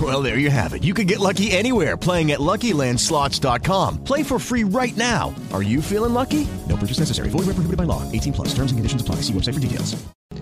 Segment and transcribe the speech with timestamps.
[0.00, 0.82] Well, there you have it.
[0.82, 4.04] You can get lucky anywhere playing at LuckyLandSlots.com.
[4.04, 5.34] Play for free right now.
[5.52, 6.46] Are you feeling lucky?
[6.68, 7.28] No purchase necessary.
[7.28, 8.02] Void where prohibited by law.
[8.12, 8.54] 18 plus.
[8.54, 9.16] Terms and conditions apply.
[9.16, 9.96] See website for details.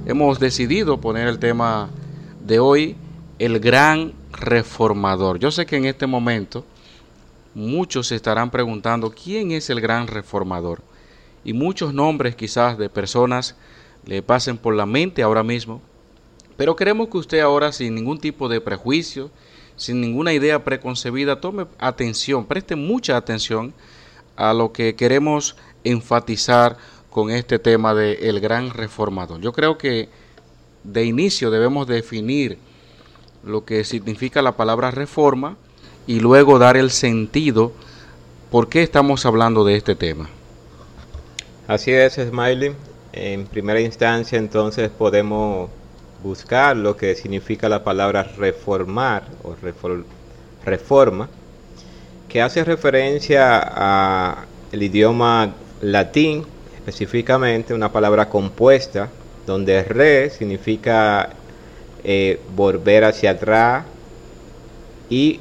[0.06, 1.90] Hemos decidido poner el tema
[2.44, 2.96] de hoy,
[3.38, 5.38] el gran reformador.
[5.38, 6.64] Yo sé que en este momento
[7.54, 10.82] muchos se estarán preguntando quién es el gran reformador.
[11.44, 13.56] Y muchos nombres quizás de personas
[14.04, 15.82] le pasen por la mente ahora mismo.
[16.58, 19.30] Pero queremos que usted ahora sin ningún tipo de prejuicio,
[19.76, 23.72] sin ninguna idea preconcebida, tome atención, preste mucha atención
[24.34, 26.76] a lo que queremos enfatizar
[27.10, 29.40] con este tema de gran reformador.
[29.40, 30.08] Yo creo que
[30.82, 32.58] de inicio debemos definir
[33.44, 35.56] lo que significa la palabra reforma
[36.08, 37.70] y luego dar el sentido
[38.50, 40.28] por qué estamos hablando de este tema.
[41.68, 42.74] Así es, Smiley.
[43.12, 45.70] En primera instancia, entonces podemos
[46.22, 49.54] buscar lo que significa la palabra reformar o
[50.64, 51.28] reforma,
[52.28, 56.44] que hace referencia a el idioma latín,
[56.76, 59.08] específicamente una palabra compuesta,
[59.46, 61.30] donde re significa
[62.04, 63.84] eh, volver hacia atrás
[65.08, 65.40] y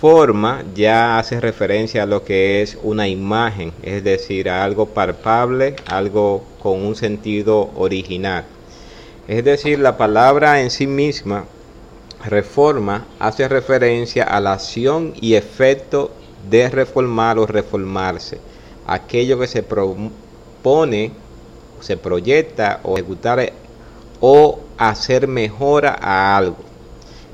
[0.00, 5.76] forma ya hace referencia a lo que es una imagen, es decir, a algo palpable,
[5.86, 8.44] algo con un sentido original.
[9.32, 11.46] Es decir, la palabra en sí misma,
[12.22, 16.10] reforma, hace referencia a la acción y efecto
[16.50, 18.40] de reformar o reformarse.
[18.86, 21.12] Aquello que se propone,
[21.80, 23.54] se proyecta o ejecutar
[24.20, 26.58] o hacer mejora a algo.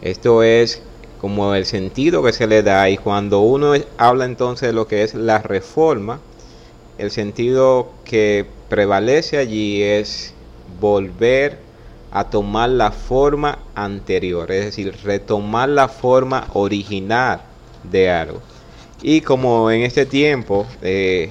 [0.00, 0.80] Esto es
[1.20, 5.02] como el sentido que se le da y cuando uno habla entonces de lo que
[5.02, 6.20] es la reforma,
[6.96, 10.32] el sentido que prevalece allí es
[10.80, 11.66] volver
[12.10, 17.40] a tomar la forma anterior, es decir, retomar la forma original
[17.82, 18.40] de algo.
[19.02, 21.30] Y como en este tiempo eh,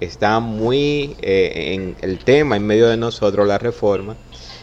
[0.00, 4.16] está muy eh, en el tema en medio de nosotros la reforma,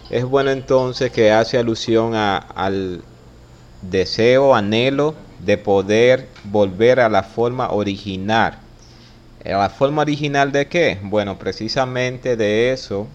[0.10, 3.04] es bueno entonces que hace alusión al
[3.82, 8.58] deseo, anhelo de poder volver a la forma original.
[9.46, 11.00] ¿A la forma original de qué?
[11.02, 13.08] Bueno, precisamente de eso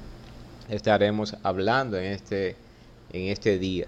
[0.68, 2.56] estaremos hablando en este,
[3.12, 3.86] en este día.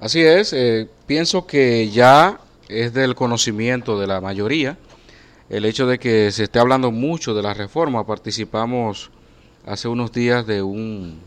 [0.00, 4.76] Así es, eh, pienso que ya es del conocimiento de la mayoría
[5.48, 8.06] el hecho de que se esté hablando mucho de la reforma.
[8.06, 9.10] Participamos
[9.66, 11.20] hace unos días de un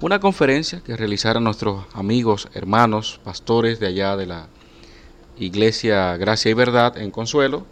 [0.00, 4.46] una conferencia que realizaron nuestros amigos, hermanos, pastores de allá de la
[5.38, 7.64] Iglesia Gracia y Verdad en Consuelo,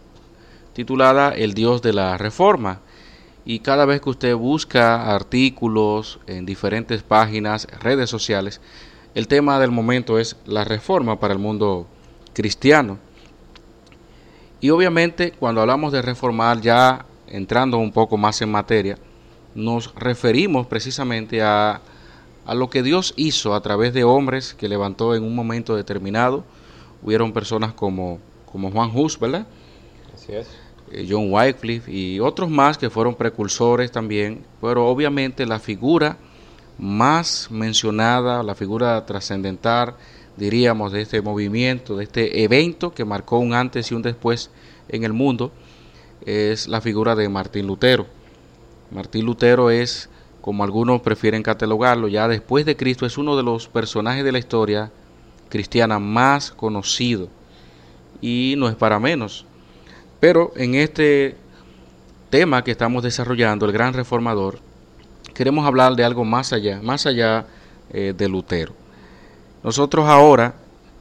[0.73, 2.81] titulada El Dios de la Reforma.
[3.45, 8.59] Y cada vez que usted busca artículos en diferentes páginas, redes sociales,
[9.13, 11.87] el tema del momento es la reforma para el mundo
[12.33, 12.97] cristiano.
[14.59, 18.97] Y obviamente cuando hablamos de reformar, ya entrando un poco más en materia,
[19.53, 21.81] nos referimos precisamente a
[22.45, 26.43] a lo que Dios hizo a través de hombres que levantó en un momento determinado.
[27.01, 28.19] Hubieron personas como,
[28.51, 29.47] como Juan Hus, ¿verdad?
[30.13, 30.47] Así es.
[30.91, 36.17] Eh, John Wycliffe y otros más que fueron precursores también, pero obviamente la figura
[36.77, 39.95] más mencionada, la figura trascendental,
[40.37, 44.51] diríamos, de este movimiento, de este evento que marcó un antes y un después
[44.89, 45.51] en el mundo,
[46.25, 48.05] es la figura de Martín Lutero.
[48.91, 50.09] Martín Lutero es
[50.41, 54.37] como algunos prefieren catalogarlo, ya después de Cristo es uno de los personajes de la
[54.37, 54.91] historia
[55.49, 57.29] cristiana más conocido
[58.21, 59.45] y no es para menos.
[60.19, 61.35] Pero en este
[62.29, 64.59] tema que estamos desarrollando, el gran reformador,
[65.33, 67.45] queremos hablar de algo más allá, más allá
[67.91, 68.73] eh, de Lutero.
[69.63, 70.55] Nosotros ahora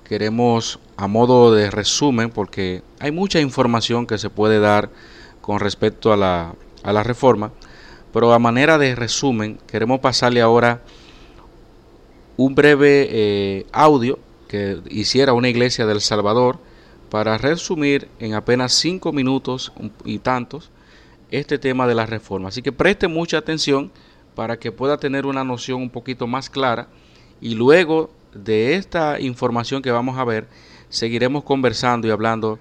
[0.05, 4.90] queremos, a modo de resumen, porque hay mucha información que se puede dar
[5.40, 7.52] con respecto a la, a la reforma,
[8.12, 10.82] pero a manera de resumen, queremos pasarle ahora
[12.37, 14.19] un breve eh, audio
[14.49, 16.58] que hiciera una iglesia del Salvador
[17.14, 19.72] para resumir en apenas cinco minutos
[20.05, 20.72] y tantos
[21.31, 22.49] este tema de la reforma.
[22.49, 23.93] Así que preste mucha atención
[24.34, 26.88] para que pueda tener una noción un poquito más clara
[27.40, 30.49] y luego de esta información que vamos a ver,
[30.88, 32.58] seguiremos conversando y hablando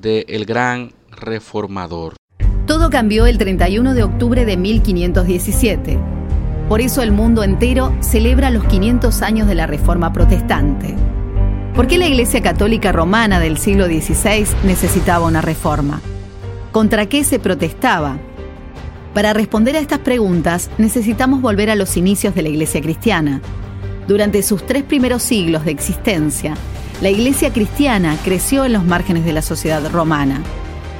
[0.00, 2.14] del el gran reformador.
[2.66, 5.98] Todo cambió el 31 de octubre de 1517.
[6.66, 10.96] Por eso el mundo entero celebra los 500 años de la Reforma Protestante.
[11.74, 16.02] ¿Por qué la Iglesia Católica Romana del siglo XVI necesitaba una reforma?
[16.70, 18.18] ¿Contra qué se protestaba?
[19.14, 23.40] Para responder a estas preguntas necesitamos volver a los inicios de la Iglesia cristiana.
[24.06, 26.54] Durante sus tres primeros siglos de existencia,
[27.00, 30.42] la Iglesia cristiana creció en los márgenes de la sociedad romana.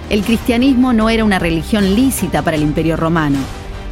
[0.09, 3.39] El cristianismo no era una religión lícita para el imperio romano,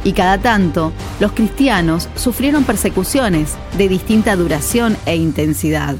[0.03, 5.95] y cada tanto los cristianos sufrieron persecuciones de distinta duración e intensidad.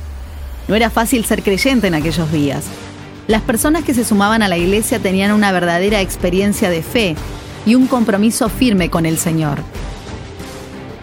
[0.68, 2.66] No era fácil ser creyente en aquellos días.
[3.28, 7.16] Las personas que se sumaban a la iglesia tenían una verdadera experiencia de fe
[7.66, 9.60] y un compromiso firme con el Señor.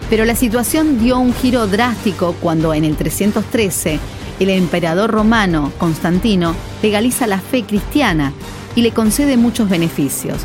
[0.09, 3.99] Pero la situación dio un giro drástico cuando en el 313
[4.39, 8.33] el emperador romano Constantino legaliza la fe cristiana
[8.75, 10.37] y le concede muchos beneficios.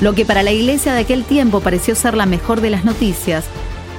[0.00, 3.46] Lo que para la iglesia de aquel tiempo pareció ser la mejor de las noticias,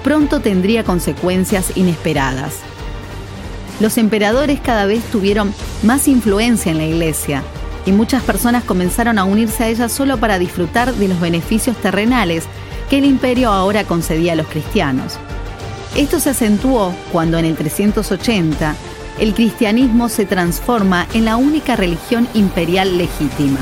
[0.04, 2.54] pronto tendría consecuencias inesperadas.
[3.80, 5.54] Los emperadores cada vez tuvieron
[5.84, 7.44] más influencia en la iglesia
[7.86, 12.44] y muchas personas comenzaron a unirse a ella solo para disfrutar de los beneficios terrenales
[12.90, 15.18] que el imperio ahora concedía a los cristianos.
[15.96, 18.76] Esto se acentuó cuando en el 380
[19.20, 23.60] el cristianismo se transforma en la única religión imperial legítima.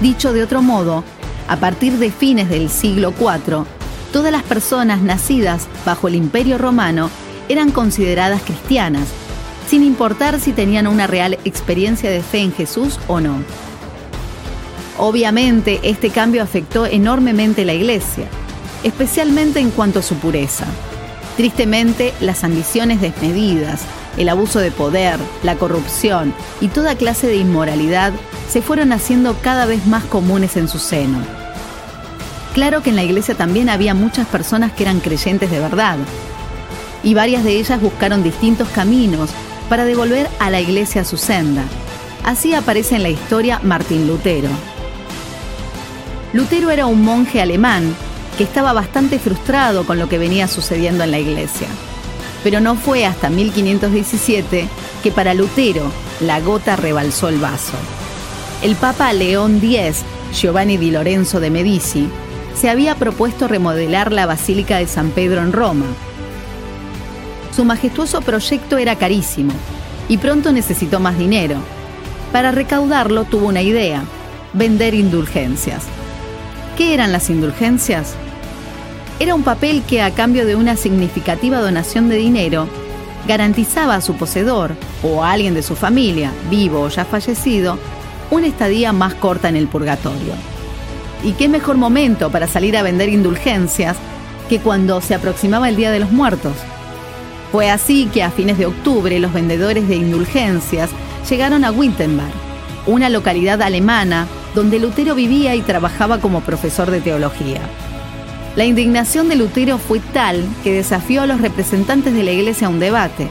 [0.00, 1.02] Dicho de otro modo,
[1.48, 3.64] a partir de fines del siglo IV,
[4.12, 7.10] todas las personas nacidas bajo el imperio romano
[7.48, 9.08] eran consideradas cristianas
[9.68, 13.38] sin importar si tenían una real experiencia de fe en Jesús o no.
[14.98, 18.26] Obviamente, este cambio afectó enormemente la iglesia,
[18.82, 20.66] especialmente en cuanto a su pureza.
[21.36, 23.82] Tristemente, las ambiciones desmedidas,
[24.16, 28.12] el abuso de poder, la corrupción y toda clase de inmoralidad
[28.48, 31.18] se fueron haciendo cada vez más comunes en su seno.
[32.54, 35.98] Claro que en la iglesia también había muchas personas que eran creyentes de verdad,
[37.06, 39.30] y varias de ellas buscaron distintos caminos
[39.68, 41.62] para devolver a la iglesia su senda.
[42.24, 44.48] Así aparece en la historia Martín Lutero.
[46.32, 47.94] Lutero era un monje alemán
[48.36, 51.68] que estaba bastante frustrado con lo que venía sucediendo en la iglesia.
[52.42, 54.66] Pero no fue hasta 1517
[55.04, 57.76] que para Lutero la gota rebalsó el vaso.
[58.62, 60.02] El Papa León X,
[60.34, 62.08] Giovanni di Lorenzo de Medici,
[62.56, 65.86] se había propuesto remodelar la Basílica de San Pedro en Roma,
[67.56, 69.54] su majestuoso proyecto era carísimo
[70.10, 71.56] y pronto necesitó más dinero.
[72.30, 74.04] Para recaudarlo tuvo una idea,
[74.52, 75.84] vender indulgencias.
[76.76, 78.14] ¿Qué eran las indulgencias?
[79.18, 82.68] Era un papel que a cambio de una significativa donación de dinero,
[83.26, 87.78] garantizaba a su poseedor o a alguien de su familia, vivo o ya fallecido,
[88.30, 90.34] una estadía más corta en el purgatorio.
[91.24, 93.96] ¿Y qué mejor momento para salir a vender indulgencias
[94.50, 96.52] que cuando se aproximaba el Día de los Muertos?
[97.56, 100.90] Fue así que a fines de octubre los vendedores de indulgencias
[101.26, 102.34] llegaron a Wittenberg,
[102.84, 107.62] una localidad alemana donde Lutero vivía y trabajaba como profesor de teología.
[108.56, 112.70] La indignación de Lutero fue tal que desafió a los representantes de la iglesia a
[112.70, 113.30] un debate.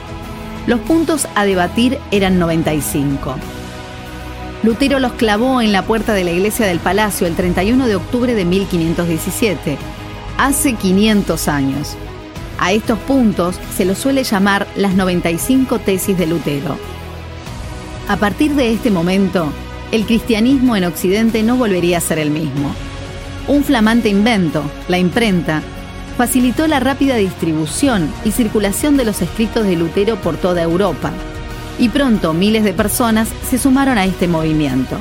[0.66, 3.36] Los puntos a debatir eran 95.
[4.64, 8.34] Lutero los clavó en la puerta de la iglesia del palacio el 31 de octubre
[8.34, 9.78] de 1517,
[10.40, 11.96] hace 500 años.
[12.60, 16.78] A estos puntos se los suele llamar las 95 tesis de Lutero.
[18.08, 19.52] A partir de este momento,
[19.92, 22.74] el cristianismo en Occidente no volvería a ser el mismo.
[23.48, 25.62] Un flamante invento, la imprenta,
[26.18, 31.12] facilitó la rápida distribución y circulación de los escritos de Lutero por toda Europa,
[31.78, 34.98] y pronto miles de personas se sumaron a este movimiento.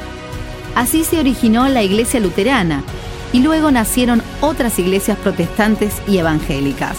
[0.75, 2.82] Así se originó la Iglesia Luterana,
[3.32, 6.96] y luego nacieron otras iglesias protestantes y evangélicas.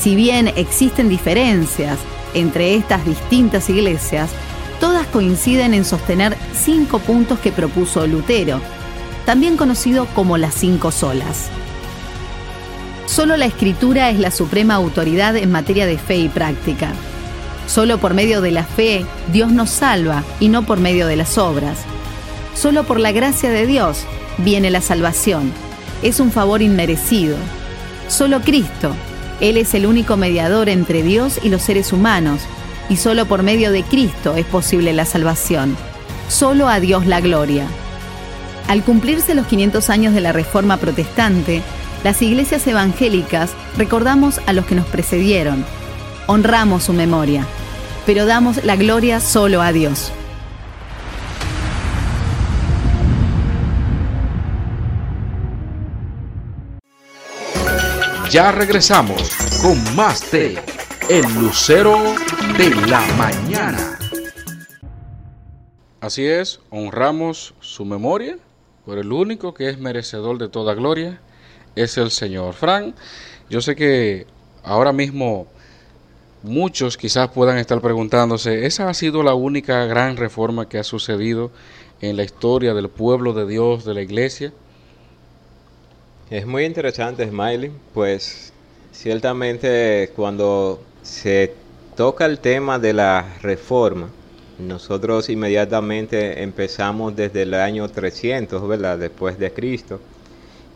[0.00, 1.98] Si bien existen diferencias
[2.32, 4.30] entre estas distintas iglesias,
[4.80, 8.62] todas coinciden en sostener cinco puntos que propuso Lutero,
[9.26, 11.50] también conocido como las cinco solas.
[13.04, 16.92] Solo la escritura es la suprema autoridad en materia de fe y práctica.
[17.66, 21.36] Solo por medio de la fe Dios nos salva y no por medio de las
[21.36, 21.78] obras.
[22.54, 24.06] Solo por la gracia de Dios
[24.38, 25.52] viene la salvación.
[26.02, 27.36] Es un favor inmerecido.
[28.08, 28.94] Solo Cristo
[29.40, 32.42] Él es el único mediador entre Dios y los seres humanos,
[32.88, 35.76] y solo por medio de Cristo es posible la salvación.
[36.28, 37.66] Solo a Dios la gloria.
[38.68, 41.62] Al cumplirse los 500 años de la Reforma Protestante,
[42.04, 45.64] las iglesias evangélicas recordamos a los que nos precedieron,
[46.26, 47.46] honramos su memoria,
[48.06, 50.12] pero damos la gloria solo a Dios.
[58.30, 59.28] Ya regresamos
[59.60, 60.56] con más de
[61.08, 61.96] El Lucero
[62.56, 63.98] de la Mañana.
[66.00, 68.38] Así es, honramos su memoria
[68.86, 71.20] por el único que es merecedor de toda gloria,
[71.74, 72.54] es el Señor.
[72.54, 72.94] Fran,
[73.48, 74.28] yo sé que
[74.62, 75.48] ahora mismo
[76.44, 81.50] muchos quizás puedan estar preguntándose, ¿esa ha sido la única gran reforma que ha sucedido
[82.00, 84.52] en la historia del pueblo de Dios, de la iglesia?
[86.30, 88.52] Es muy interesante, Smiley, pues
[88.92, 91.52] ciertamente cuando se
[91.96, 94.08] toca el tema de la reforma,
[94.60, 98.96] nosotros inmediatamente empezamos desde el año 300, ¿verdad?
[98.96, 99.98] Después de Cristo,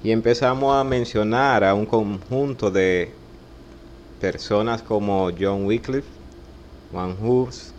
[0.02, 3.12] y empezamos a mencionar a un conjunto de
[4.20, 6.08] personas como John Wycliffe,
[6.90, 7.73] Juan Hus,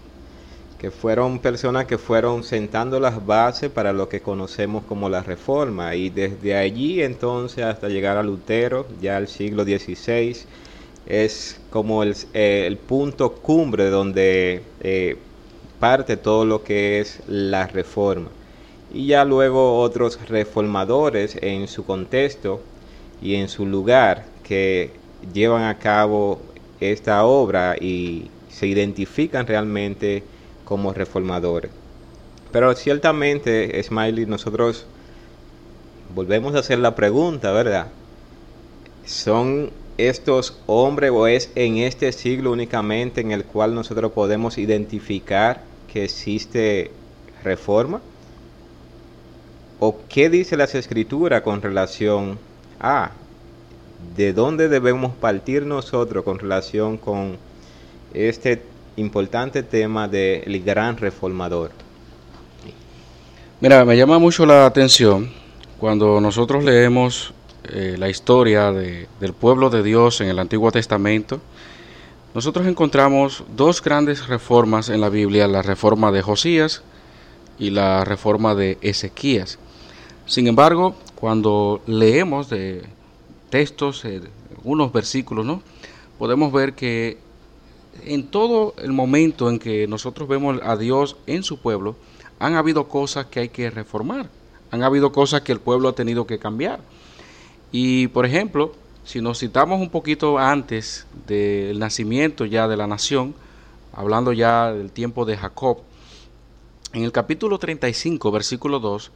[0.79, 5.96] que fueron personas que fueron sentando las bases para lo que conocemos como la reforma
[5.96, 10.36] y desde allí entonces hasta llegar a Lutero, ya el siglo XVI,
[11.05, 15.17] es como el, eh, punto cumbre donde eh,
[15.79, 18.29] parte todo lo que es la reforma.
[18.94, 22.62] Y ya luego otros reformadores en su contexto
[23.22, 24.91] y en su lugar que
[25.34, 26.39] llevan a cabo
[26.79, 30.24] esta obra y se identifican realmente
[30.65, 31.72] como reformadores.
[32.51, 34.86] Pero ciertamente, Smiley, nosotros
[36.13, 37.88] volvemos a hacer la pregunta, ¿verdad?
[39.05, 45.62] ¿Son estos hombres o es en este siglo únicamente en el cual nosotros podemos identificar
[45.91, 46.91] que existe
[47.43, 48.01] reforma?
[49.79, 52.39] ¿O qué dice las escrituras con relación
[52.79, 53.12] a
[54.15, 57.38] de dónde debemos partir nosotros con relación con
[58.13, 58.62] este
[58.98, 61.72] importante tema del gran reformador.
[63.62, 65.30] Mira, me llama mucho la atención
[65.80, 67.34] cuando nosotros leemos
[67.64, 71.40] eh, la historia del pueblo de Dios en el Antiguo Testamento.
[72.34, 76.84] Nosotros encontramos dos grandes reformas en la Biblia, la reforma de Josías
[77.58, 79.58] y la reforma de Ezequías.
[80.25, 82.84] Sin embargo, cuando leemos de
[83.50, 84.22] textos, eh,
[84.64, 85.62] unos versículos, ¿no?
[86.18, 87.18] podemos ver que
[88.04, 91.96] en todo el momento en que nosotros vemos a Dios en su pueblo,
[92.40, 94.30] han habido cosas que hay que reformar,
[94.72, 96.80] han habido cosas que el pueblo ha tenido que cambiar.
[97.72, 98.74] Y por ejemplo,
[99.04, 103.36] si nos citamos un poquito antes del nacimiento ya de la nación,
[103.94, 105.80] hablando ya del tiempo de Jacob,
[106.94, 109.12] en el capítulo 35, versículo 2,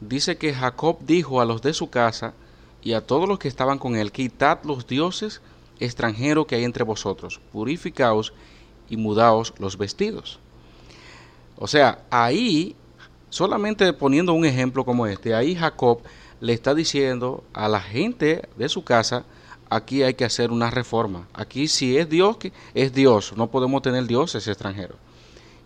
[0.00, 2.34] dice que Jacob dijo a los de su casa
[2.82, 5.40] y a todos los que estaban con él, quitad los dioses
[5.80, 8.32] extranjero que hay entre vosotros, purificaos
[8.88, 10.38] y mudaos los vestidos.
[11.56, 12.76] O sea, ahí,
[13.30, 16.00] solamente poniendo un ejemplo como este, ahí Jacob
[16.40, 19.24] le está diciendo a la gente de su casa,
[19.68, 21.28] aquí hay que hacer una reforma.
[21.34, 22.36] Aquí si es Dios,
[22.74, 24.96] es Dios, no podemos tener dioses extranjeros.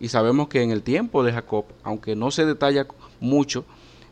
[0.00, 2.87] Y sabemos que en el tiempo de Jacob, aunque no se detalla
[3.21, 3.64] mucho,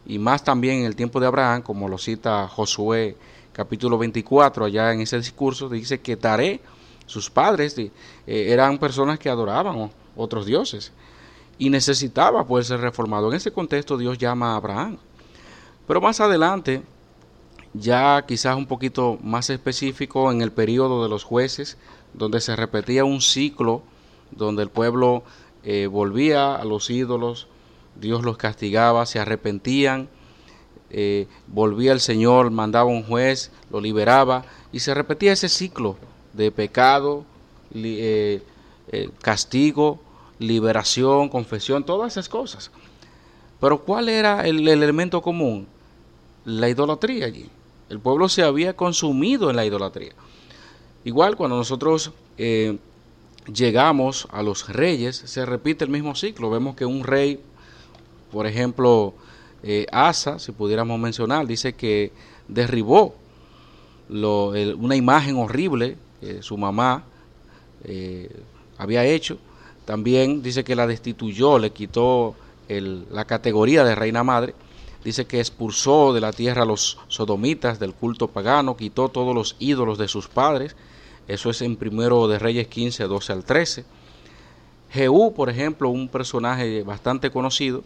[0.06, 3.16] y más también en el tiempo de Abraham, como lo cita Josué
[3.60, 6.62] capítulo 24, allá en ese discurso, dice que Taré,
[7.04, 7.90] sus padres, eh,
[8.26, 10.92] eran personas que adoraban otros dioses
[11.58, 13.28] y necesitaba poder ser reformado.
[13.28, 14.96] En ese contexto Dios llama a Abraham.
[15.86, 16.82] Pero más adelante,
[17.74, 21.76] ya quizás un poquito más específico en el periodo de los jueces,
[22.14, 23.82] donde se repetía un ciclo,
[24.30, 25.22] donde el pueblo
[25.64, 27.46] eh, volvía a los ídolos,
[27.94, 30.08] Dios los castigaba, se arrepentían
[30.90, 35.96] eh, volvía el Señor, mandaba un juez, lo liberaba y se repetía ese ciclo
[36.32, 37.24] de pecado,
[37.72, 38.42] eh,
[38.90, 40.00] eh, castigo,
[40.38, 42.70] liberación, confesión, todas esas cosas.
[43.60, 45.68] Pero ¿cuál era el, elemento común?
[46.44, 47.48] La idolatría allí.
[47.88, 50.12] El pueblo se había consumido en la idolatría.
[51.04, 52.12] Igual cuando nosotros
[53.46, 56.50] llegamos a los reyes, se repite el mismo ciclo.
[56.50, 57.40] Vemos que un rey,
[58.32, 59.14] por ejemplo,
[59.62, 62.12] eh, Asa, si pudiéramos mencionar, dice que
[62.48, 63.14] derribó
[64.08, 67.04] una imagen horrible que su mamá
[67.84, 68.30] eh,
[68.78, 69.38] había hecho.
[69.84, 72.34] También dice que la destituyó, le quitó
[72.68, 74.54] la categoría de reina madre.
[75.04, 79.56] Dice que expulsó de la tierra a los sodomitas del culto pagano, quitó todos los
[79.58, 80.76] ídolos de sus padres.
[81.26, 83.84] Eso es en primero de Reyes 15, 12 al 13.
[84.90, 87.82] Jehú, por ejemplo, un personaje bastante conocido,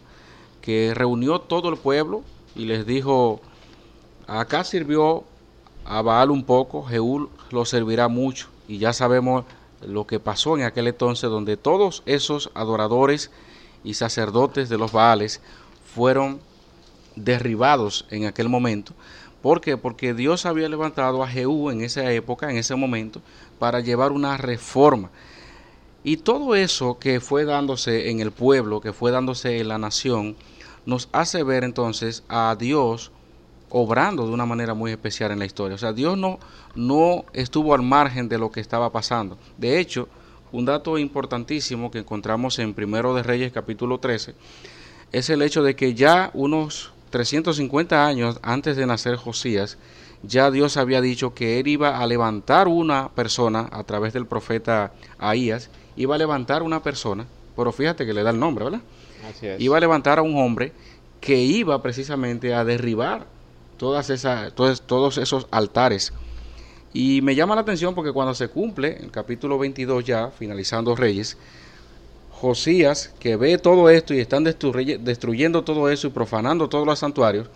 [0.65, 2.23] que reunió todo el pueblo
[2.55, 3.39] y les dijo,
[4.25, 5.23] acá sirvió
[5.85, 8.49] a Baal un poco, Jehú lo servirá mucho.
[8.67, 9.45] Y ya sabemos
[9.85, 13.29] lo que pasó en aquel entonces, donde todos esos adoradores
[13.83, 15.39] y sacerdotes de los Baales
[15.93, 16.39] fueron
[17.15, 18.93] derribados en aquel momento.
[19.43, 19.77] ¿Por qué?
[19.77, 23.21] Porque Dios había levantado a Jehú en esa época, en ese momento,
[23.59, 25.11] para llevar una reforma.
[26.03, 30.35] Y todo eso que fue dándose en el pueblo, que fue dándose en la nación,
[30.85, 33.11] nos hace ver entonces a Dios
[33.69, 35.75] obrando de una manera muy especial en la historia.
[35.75, 36.39] O sea, Dios no,
[36.75, 39.37] no estuvo al margen de lo que estaba pasando.
[39.57, 40.07] De hecho,
[40.51, 44.35] un dato importantísimo que encontramos en Primero de Reyes capítulo 13
[45.11, 49.77] es el hecho de que ya unos 350 años antes de nacer Josías,
[50.23, 54.93] ya Dios había dicho que él iba a levantar una persona a través del profeta
[55.19, 57.25] Ahías, iba a levantar una persona,
[57.55, 58.81] pero fíjate que le da el nombre, ¿verdad?
[59.59, 60.71] Iba a levantar a un hombre
[61.21, 63.25] que iba precisamente a derribar
[63.77, 66.13] todas esas, todos, todos esos altares.
[66.93, 71.37] Y me llama la atención porque cuando se cumple, el capítulo 22 ya, finalizando Reyes,
[72.31, 77.49] Josías, que ve todo esto y están destruyendo todo eso y profanando todos los santuarios,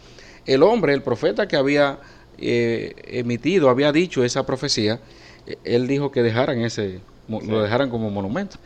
[0.45, 1.99] el hombre, el profeta que había
[2.37, 4.99] eh, emitido, había dicho esa profecía,
[5.45, 8.57] eh, él dijo que dejaran ese, lo dejaran como monumento.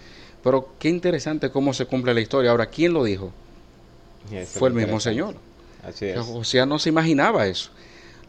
[0.43, 2.51] Pero qué interesante cómo se cumple la historia.
[2.51, 3.31] Ahora, ¿quién lo dijo?
[4.47, 5.35] Fue el mismo Señor.
[5.87, 6.19] Así es.
[6.19, 7.69] Josías no se imaginaba eso.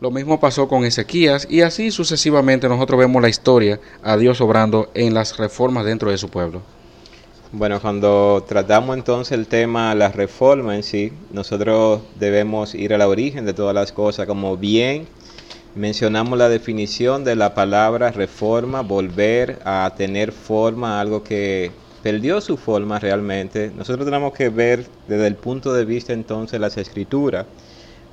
[0.01, 4.91] Lo mismo pasó con Ezequías y así sucesivamente nosotros vemos la historia a Dios obrando
[4.95, 6.63] en las reformas dentro de su pueblo.
[7.53, 13.47] Bueno, cuando tratamos entonces el tema la reforma en sí, nosotros debemos ir al origen
[13.47, 15.07] de todas las cosas, como bien
[15.77, 21.71] mencionamos la definición de la palabra reforma, volver a tener forma, algo que
[22.05, 23.73] perdió su forma realmente.
[23.75, 27.47] Nosotros tenemos que ver desde el punto de vista entonces de las escrituras,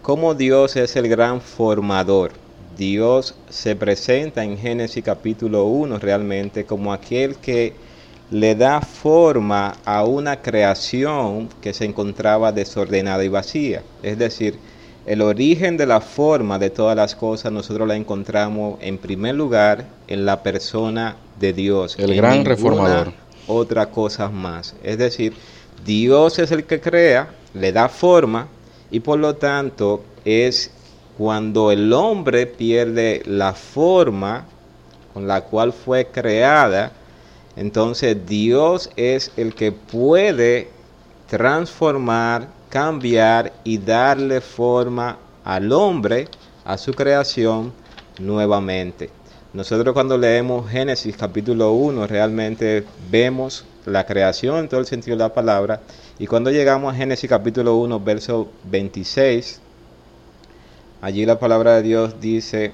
[0.01, 2.31] cómo Dios es el gran formador.
[2.77, 7.73] Dios se presenta en Génesis capítulo 1 realmente como aquel que
[8.31, 13.83] le da forma a una creación que se encontraba desordenada y vacía.
[14.03, 14.57] Es decir,
[15.05, 19.85] el origen de la forma de todas las cosas nosotros la encontramos en primer lugar
[20.07, 21.99] en la persona de Dios.
[21.99, 23.11] El gran reformador.
[23.53, 24.75] Otra cosa más.
[24.81, 25.33] Es decir,
[25.85, 28.47] Dios es el que crea, le da forma
[28.89, 30.71] y por lo tanto es
[31.17, 34.45] cuando el hombre pierde la forma
[35.13, 36.93] con la cual fue creada,
[37.57, 40.69] entonces Dios es el que puede
[41.27, 46.29] transformar, cambiar y darle forma al hombre,
[46.63, 47.73] a su creación
[48.17, 49.09] nuevamente.
[49.53, 55.23] Nosotros cuando leemos Génesis capítulo 1 realmente vemos la creación en todo el sentido de
[55.23, 55.81] la palabra.
[56.19, 59.59] Y cuando llegamos a Génesis capítulo 1 verso 26,
[61.01, 62.71] allí la palabra de Dios dice,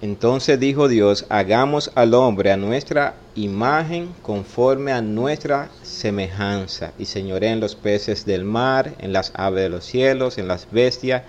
[0.00, 7.48] entonces dijo Dios, hagamos al hombre a nuestra imagen conforme a nuestra semejanza, y señoré
[7.48, 11.24] en los peces del mar, en las aves de los cielos, en las bestias,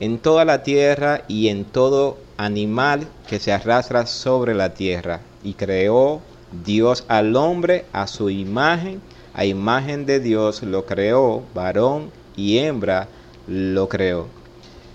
[0.00, 5.20] en toda la tierra y en todo animal que se arrastra sobre la tierra.
[5.44, 6.20] Y creó
[6.64, 9.00] Dios al hombre a su imagen,
[9.34, 13.08] a imagen de Dios lo creó, varón y hembra
[13.46, 14.26] lo creó.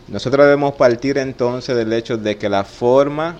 [0.07, 3.37] Nosotros debemos partir entonces del hecho de que la forma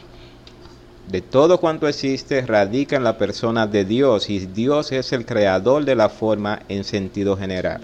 [1.08, 5.86] de todo cuanto existe radica en la persona de Dios y Dios es el creador
[5.86, 7.82] de la forma en sentido general.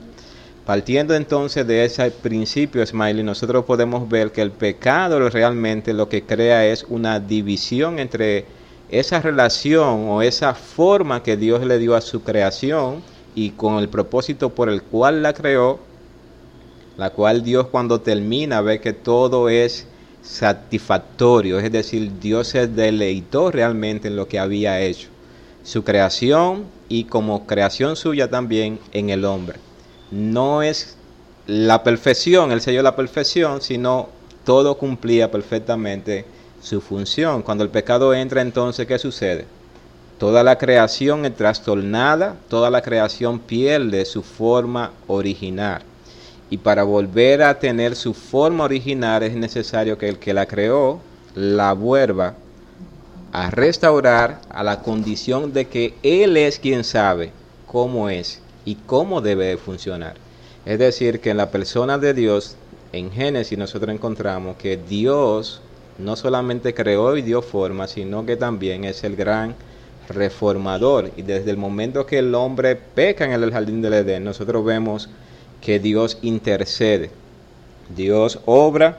[0.65, 6.23] Partiendo entonces de ese principio, Smiley, nosotros podemos ver que el pecado realmente lo que
[6.23, 8.45] crea es una división entre
[8.89, 13.02] esa relación o esa forma que Dios le dio a su creación
[13.36, 15.80] y con el propósito por el cual la creó
[16.97, 19.88] la cual Dios cuando termina ve que todo es
[20.21, 25.10] satisfactorio, es decir, Dios se deleitó realmente en lo que había hecho,
[25.63, 29.58] su creación y como creación suya también en el hombre.
[30.13, 30.95] No es
[31.47, 34.10] la perfección, el sello de la perfección, sino
[34.45, 36.26] todo cumplía perfectamente
[36.62, 37.41] su función.
[37.41, 39.47] Cuando el pecado entra entonces, ¿qué sucede?
[40.19, 45.82] Toda la creación es trastornada, toda la creación pierde su forma original
[46.52, 50.99] y para volver a tener su forma original es necesario que el que la creó
[51.34, 52.36] la vuelva
[53.32, 57.32] a restaurar a la condición de que Él es quien sabe
[57.65, 60.15] cómo es y cómo debe funcionar.
[60.65, 62.56] Es decir, que en la persona de Dios,
[62.91, 65.62] en Génesis nosotros encontramos que Dios
[65.97, 69.56] no solamente creó y dio forma, sino que también es el gran
[70.10, 71.12] reformador.
[71.17, 75.10] Y desde el momento que el hombre peca en el jardín del Edén, nosotros vemos
[75.62, 77.10] que Dios intercede.
[77.95, 78.97] Dios obra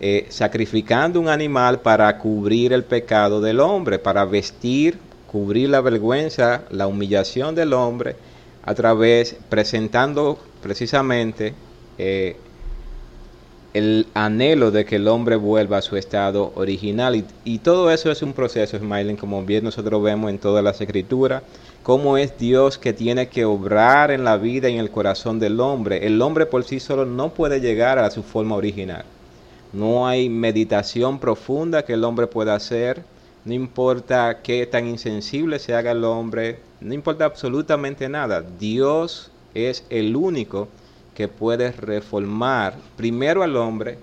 [0.00, 4.98] eh, sacrificando un animal para cubrir el pecado del hombre, para vestir,
[5.30, 8.16] cubrir la vergüenza, la humillación del hombre,
[8.64, 11.54] a través, presentando precisamente
[11.98, 12.36] eh,
[13.74, 17.24] el anhelo de que el hombre vuelva a su estado original.
[17.44, 21.42] Y, todo eso es un proceso, Smiling, como bien nosotros vemos en todas las escrituras,
[21.82, 25.58] cómo es Dios que tiene que obrar en la vida y en el corazón del
[25.60, 26.06] hombre.
[26.06, 29.04] El hombre por sí solo no puede llegar a su forma original.
[29.72, 33.02] No hay meditación profunda que el hombre pueda hacer.
[33.46, 36.58] No importa qué tan insensible se haga el hombre.
[36.82, 38.42] No importa absolutamente nada.
[38.42, 40.68] Dios es el único
[41.14, 43.98] que puede reformar primero al hombre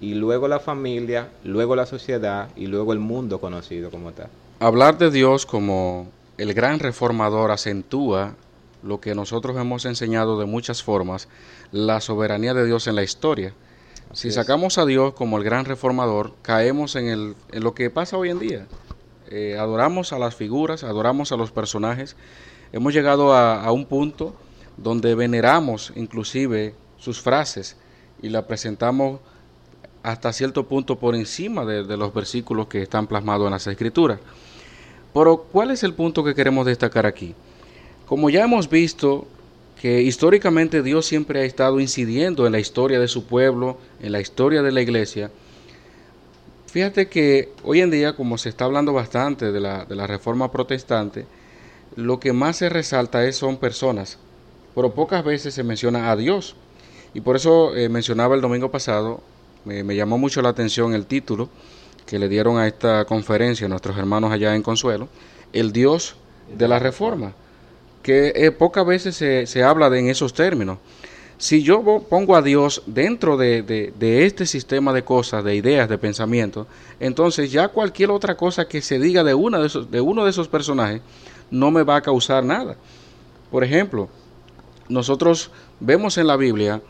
[0.00, 4.28] y luego la familia, luego la sociedad y luego el mundo conocido como tal.
[4.60, 8.34] Hablar de Dios como el gran reformador acentúa
[8.82, 11.28] lo que nosotros hemos enseñado de muchas formas,
[11.70, 13.54] la soberanía de Dios en la historia.
[14.12, 18.16] si sacamos a Dios como el gran reformador, caemos en, el, en lo que pasa
[18.16, 18.66] hoy en día.
[19.34, 22.16] Eh, adoramos a las figuras, adoramos a los personajes.
[22.70, 24.34] Hemos llegado a, a un punto
[24.76, 27.76] donde veneramos inclusive sus frases
[28.20, 29.20] y la presentamos
[30.02, 34.18] hasta cierto punto por encima de, los versículos que están plasmados en las escrituras.
[35.14, 37.34] Pero ¿cuál es el punto que queremos destacar aquí?
[38.06, 39.26] Como ya hemos visto
[39.80, 44.20] que históricamente Dios siempre ha estado incidiendo en la historia de su pueblo, en la
[44.20, 45.30] historia de la iglesia,
[46.72, 50.50] fíjate que hoy en día, como se está hablando bastante de la, de la reforma
[50.50, 51.26] protestante,
[51.94, 54.18] lo que más se resalta es, son personas,
[54.74, 56.56] pero pocas veces se menciona a Dios.
[57.14, 59.20] Y por eso eh, mencionaba el domingo pasado,
[59.64, 61.48] me llamó mucho la atención el título
[62.06, 65.08] que le dieron a esta conferencia nuestros hermanos allá en Consuelo,
[65.52, 66.16] el Dios
[66.56, 67.32] de la Reforma,
[68.02, 70.78] que eh, pocas veces se, se, habla de en esos términos.
[71.42, 75.98] Si yo pongo a Dios dentro de, de, este sistema de cosas, de ideas, de
[75.98, 76.68] pensamiento,
[77.00, 80.30] entonces ya cualquier otra cosa que se diga de, una de, esos, de uno de
[80.30, 81.02] esos personajes
[81.50, 82.76] no me va a causar nada.
[83.50, 84.08] Por ejemplo,
[84.88, 85.50] nosotros
[85.80, 86.80] vemos en la Biblia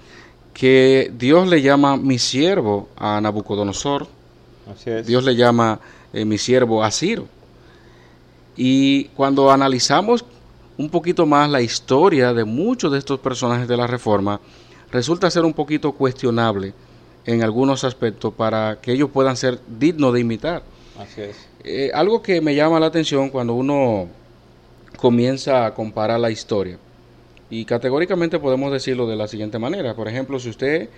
[0.52, 4.06] que Dios le llama mi siervo a Nabucodonosor.
[5.06, 5.80] Dios le llama
[6.12, 7.26] eh, mi siervo a Ciro.
[8.54, 10.26] Y cuando analizamos
[10.78, 14.40] un poquito más la historia de muchos de estos personajes de la Reforma,
[14.90, 16.72] resulta ser un poquito cuestionable
[17.24, 20.62] en algunos aspectos para que ellos puedan ser dignos de imitar.
[21.64, 24.08] Eh, algo que me llama la atención cuando uno
[24.96, 26.78] comienza a comparar la historia
[27.50, 29.94] y categóricamente podemos decirlo de la siguiente manera.
[29.94, 30.88] Por ejemplo, si usted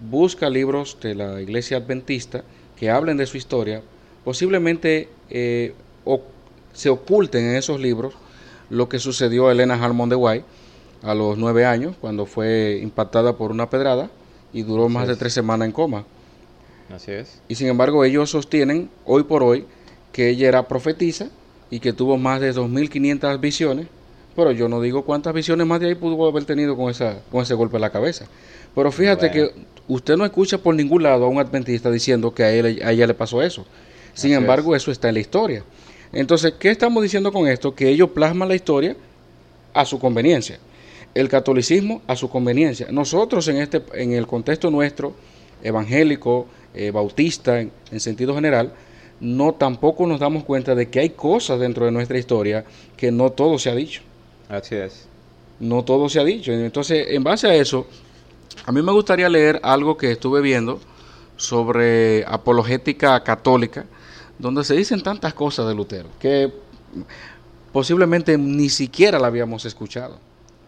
[0.00, 2.44] busca libros de la iglesia adventista
[2.76, 3.82] que hablen de su historia,
[4.24, 5.74] posiblemente eh,
[6.72, 8.14] se oculten en esos libros
[8.74, 10.44] lo que sucedió a Elena Harmon de White
[11.02, 14.10] a los nueve años, cuando fue impactada por una pedrada
[14.52, 16.04] y duró más de tres semanas en coma.
[16.94, 17.40] Así es.
[17.48, 19.66] Y sin embargo, ellos sostienen hoy por hoy
[20.12, 21.28] que ella era profetisa
[21.70, 23.86] y que tuvo más de 2.500 visiones
[24.34, 27.42] pero yo no digo cuántas visiones más de ahí pudo haber tenido con, esa, con
[27.42, 28.26] ese golpe en la cabeza.
[28.74, 29.50] Pero fíjate que
[29.86, 33.06] usted no escucha por ningún lado a un adventista diciendo que a, él, a ella
[33.06, 33.64] le pasó eso.
[34.12, 35.64] Sin embargo, eso está en la historia.
[36.12, 37.74] Entonces, ¿qué estamos diciendo con esto?
[37.74, 38.96] Que ellos plasman la historia
[39.72, 40.58] a su conveniencia.
[41.14, 42.88] El catolicismo a su conveniencia.
[42.90, 45.14] Nosotros en, este, en el contexto nuestro,
[45.62, 48.72] evangélico, eh, bautista, en, en sentido general,
[49.20, 52.64] no tampoco nos damos cuenta de que hay cosas dentro de nuestra historia
[52.96, 54.02] que no todo se ha dicho.
[54.48, 55.06] Así es.
[55.60, 56.52] No todo se ha dicho.
[56.52, 57.86] Entonces, en base a eso,
[58.66, 60.80] a mí me gustaría leer algo que estuve viendo
[61.36, 63.86] sobre apologética católica,
[64.38, 66.52] donde se dicen tantas cosas de Lutero que
[67.72, 70.18] posiblemente ni siquiera la habíamos escuchado.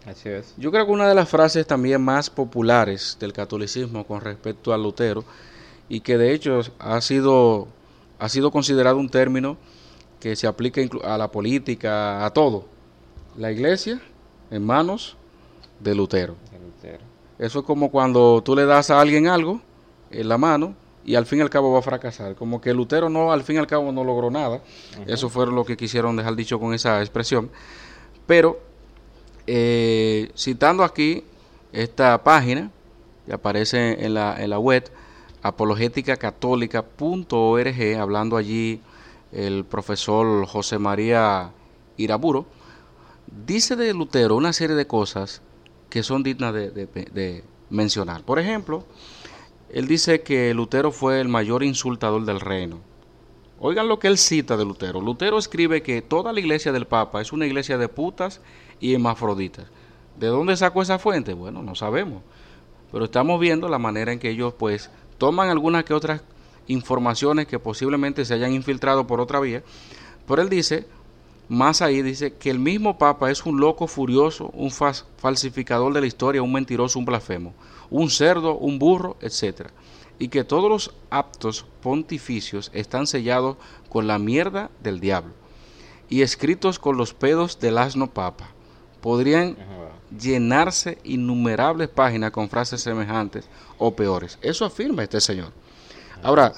[0.06, 0.54] Así es.
[0.56, 4.78] Yo creo que una de las frases también más populares del catolicismo con respecto a
[4.78, 5.24] Lutero
[5.88, 7.68] y que de hecho ha sido
[8.18, 9.56] ha sido considerado un término
[10.20, 12.64] que se aplica a la política, a todo,
[13.36, 14.00] la iglesia
[14.50, 15.16] en manos
[15.80, 16.36] de Lutero.
[17.38, 19.60] Eso es como cuando tú le das a alguien algo
[20.10, 20.74] en la mano
[21.06, 22.34] y al fin y al cabo va a fracasar.
[22.34, 24.60] Como que Lutero no, al fin y al cabo no logró nada.
[25.06, 27.50] Eso fue lo que quisieron dejar dicho con esa expresión.
[28.26, 28.60] Pero,
[29.46, 31.24] eh, citando aquí
[31.72, 32.70] esta página
[33.24, 34.90] que aparece en la, en la web,
[35.42, 38.82] apologéticacatólica.org, hablando allí
[39.32, 41.52] el profesor José María
[41.96, 42.46] Iraburo,
[43.46, 45.42] dice de Lutero una serie de cosas
[45.90, 48.22] que son dignas de, mencionar.
[48.22, 48.84] Por ejemplo,
[49.70, 52.80] él dice que Lutero fue el mayor insultador del reino.
[53.58, 55.00] Oigan lo que él cita de Lutero.
[55.00, 58.40] Lutero escribe que toda la iglesia del Papa es una iglesia de putas
[58.80, 59.66] y hermafroditas.
[60.18, 61.32] ¿De dónde sacó esa fuente?
[61.32, 62.22] Bueno, no sabemos.
[62.92, 66.22] Pero estamos viendo la manera en que ellos pues toman algunas que otras
[66.66, 69.62] informaciones que posiblemente se hayan infiltrado por otra vía.
[70.26, 70.86] Pero él dice,
[71.48, 76.06] más ahí dice que el mismo Papa es un loco furioso, un falsificador de la
[76.06, 77.54] historia, un mentiroso, un blasfemo,
[77.90, 79.68] un cerdo, un burro, etc.
[80.18, 83.56] Y que todos los actos pontificios están sellados
[83.88, 85.34] con la mierda del diablo
[86.08, 88.50] y escritos con los pedos del asno Papa.
[89.00, 89.56] Podrían
[90.18, 94.38] llenarse innumerables páginas con frases semejantes o peores.
[94.42, 95.52] Eso afirma este señor.
[96.22, 96.52] Ahora,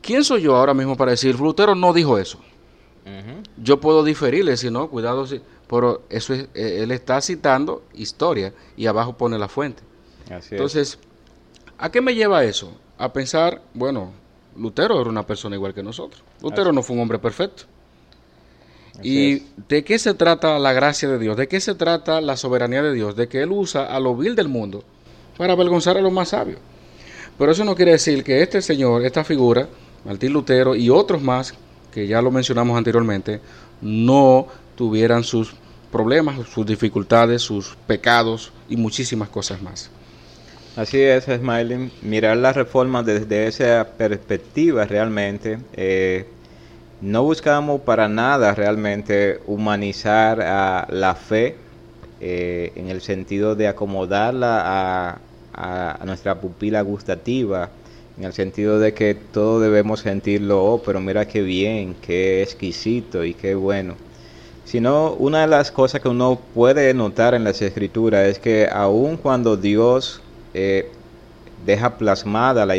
[0.00, 2.38] ¿quién soy yo ahora mismo para decir, Lutero no dijo eso?
[3.56, 8.52] Yo puedo diferirle, si no, cuidado, si, pero eso es, eh, él está citando historia
[8.76, 9.82] y abajo pone la fuente.
[10.50, 10.98] Entonces,
[11.78, 12.72] ¿a qué me lleva eso?
[12.98, 14.12] A pensar, bueno,
[14.56, 16.22] Lutero era una persona igual que nosotros.
[16.42, 17.64] Lutero no fue un hombre perfecto.
[19.02, 21.36] ¿Y de qué se trata la gracia de Dios?
[21.36, 23.14] ¿De qué se trata la soberanía de Dios?
[23.14, 24.82] De que Él usa a lo vil del mundo
[25.36, 26.58] para avergonzar a los más sabios.
[27.38, 29.68] Pero eso no quiere decir que este señor, esta figura,
[30.04, 31.54] Martín Lutero y otros más,
[31.96, 33.40] que ya lo mencionamos anteriormente,
[33.80, 35.54] no tuvieran sus
[35.90, 39.90] problemas, sus dificultades, sus pecados y muchísimas cosas más.
[40.76, 41.90] Así es, Smiling.
[42.02, 46.26] Mirar la reforma desde esa perspectiva realmente eh,
[47.00, 51.56] no buscamos para nada realmente humanizar a la fe
[52.20, 55.16] eh, en el sentido de acomodarla
[55.54, 57.70] a, nuestra pupila gustativa,
[58.18, 63.24] en el sentido de que todos debemos sentirlo, oh, pero mira qué bien, qué exquisito
[63.24, 63.94] y qué bueno.
[64.64, 69.16] Sino una de las cosas que uno puede notar en las escrituras es que aun
[69.16, 70.22] cuando Dios
[70.54, 70.90] eh,
[71.64, 72.74] deja plasmada la,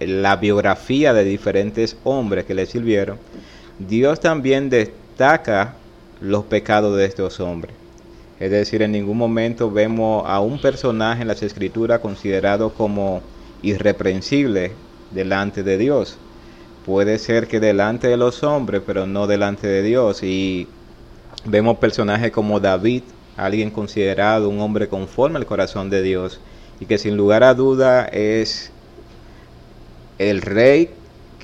[0.00, 3.18] la biografía de diferentes hombres que le sirvieron,
[3.78, 5.74] Dios también destaca
[6.20, 7.74] los pecados de estos hombres.
[8.40, 13.20] Es decir, en ningún momento vemos a un personaje en las escrituras considerado como
[13.62, 14.72] irreprensible
[15.10, 16.18] delante de Dios.
[16.84, 20.22] Puede ser que delante de los hombres, pero no delante de Dios.
[20.22, 20.68] Y
[21.44, 23.02] vemos personajes como David,
[23.36, 26.40] alguien considerado un hombre conforme al corazón de Dios,
[26.80, 28.70] y que sin lugar a duda es
[30.18, 30.90] el rey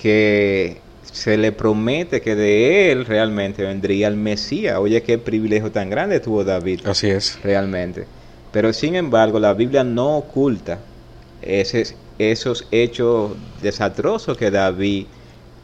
[0.01, 4.79] que se le promete que de él realmente vendría el Mesías.
[4.79, 6.81] Oye, qué privilegio tan grande tuvo David.
[6.87, 7.39] Así es.
[7.43, 8.07] Realmente.
[8.51, 10.81] Pero sin embargo, la Biblia no oculta
[11.41, 15.07] ese, esos hechos desastrosos que David,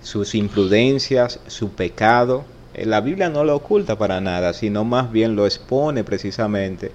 [0.02, 2.44] sus imprudencias, su pecado.
[2.74, 6.92] Eh, la Biblia no lo oculta para nada, sino más bien lo expone precisamente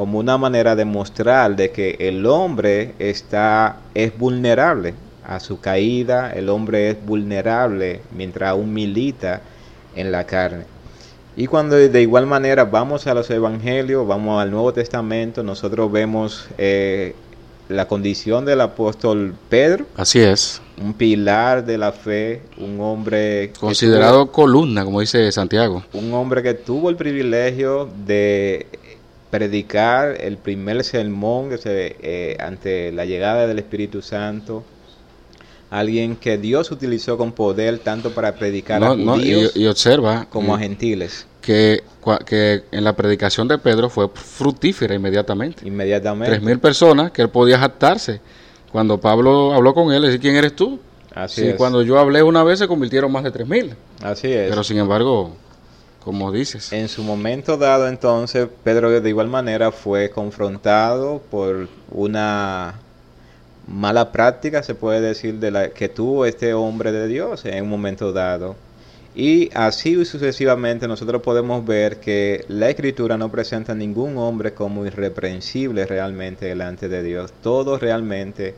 [0.00, 4.94] como una manera de mostrar de que el hombre está es vulnerable
[5.26, 9.42] a su caída, el hombre es vulnerable mientras aún milita
[9.94, 10.64] en la carne.
[11.36, 16.48] Y cuando de igual manera vamos a los evangelios, vamos al Nuevo Testamento, nosotros vemos
[16.56, 17.14] eh,
[17.70, 19.86] la condición del apóstol Pedro.
[19.96, 20.60] Así es.
[20.82, 23.52] Un pilar de la fe, un hombre...
[23.58, 25.84] Considerado columna, como dice Santiago.
[25.92, 28.66] Un hombre que tuvo el privilegio de
[29.30, 34.64] predicar el primer sermón eh, ante la llegada del Espíritu Santo
[35.70, 40.58] alguien que Dios utilizó con poder tanto para predicar a judíos y, observa como a
[40.58, 41.26] gentiles.
[41.40, 41.82] Que,
[42.26, 45.66] que en la predicación de Pedro fue fructífera inmediatamente.
[45.66, 46.30] Inmediatamente.
[46.30, 48.20] Tres mil personas que él podía jactarse.
[48.70, 50.78] Cuando Pablo habló con él, le ¿quién eres tú?
[51.14, 51.56] Así es.
[51.56, 53.74] Cuando yo hablé una vez se convirtieron más de tres mil.
[54.02, 54.48] Así es.
[54.48, 55.32] Pero sin embargo,
[56.04, 56.72] como dices.
[56.72, 62.74] En su momento dado entonces, Pedro de igual manera fue confrontado por una
[63.66, 67.70] mala práctica, se puede decir, de la que tuvo este hombre de Dios en un
[67.70, 68.56] momento dado.
[69.14, 75.84] Y así sucesivamente nosotros podemos ver que la escritura no presenta ningún hombre como irreprensible
[75.84, 77.32] realmente delante de Dios.
[77.42, 78.54] Todos realmente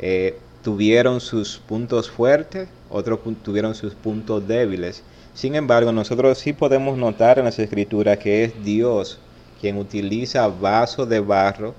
[0.00, 5.04] eh, tuvieron sus puntos fuertes, otros tuvieron sus puntos débiles.
[5.34, 9.18] Sin embargo, nosotros sí podemos notar en las escrituras que es Dios
[9.60, 11.74] quien utiliza vaso de barro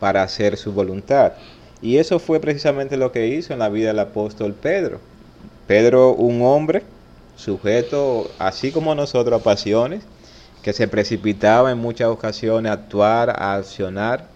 [0.00, 1.34] para hacer su voluntad.
[1.80, 4.98] Y eso fue precisamente lo que hizo en la vida del apóstol Pedro.
[5.68, 6.82] Pedro, un hombre
[7.40, 10.02] sujeto, así como nosotros, a pasiones,
[10.62, 14.26] que se precipitaba en muchas ocasiones a actuar, a accionar,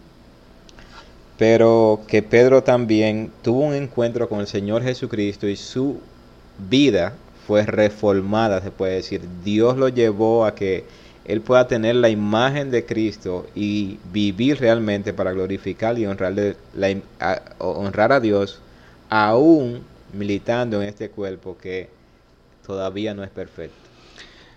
[1.36, 6.00] pero que Pedro también tuvo un encuentro con el Señor Jesucristo y su
[6.70, 7.14] vida
[7.46, 9.20] fue reformada, se puede decir.
[9.44, 10.84] Dios lo llevó a que
[11.24, 16.94] él pueda tener la imagen de Cristo y vivir realmente para glorificar y honrarle, la,
[17.58, 18.60] honrar a Dios,
[19.10, 21.88] aún militando en este cuerpo que
[22.66, 23.76] todavía no es perfecto.